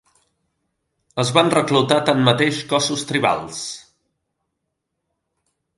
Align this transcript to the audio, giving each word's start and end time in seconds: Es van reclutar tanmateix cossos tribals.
Es 1.23 1.31
van 1.35 1.51
reclutar 1.55 1.99
tanmateix 2.09 2.61
cossos 2.73 3.07
tribals. 3.11 3.61